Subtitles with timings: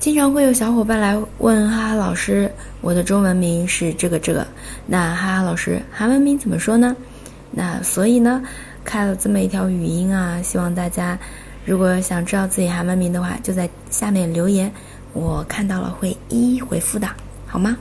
[0.00, 4.46] 经常会有小伙伴来问哈哈老师我的中文名是这个这个。
[4.86, 6.96] 那哈哈老师韩文名怎么说呢？
[7.50, 8.42] 那所以呢
[8.82, 11.18] 开了这么一条语音啊希望大家
[11.66, 14.72] 如果想知道自己韩文名的话就在下面留言
[15.12, 17.06] 我看到了会一一回复的
[17.46, 17.76] 好吗？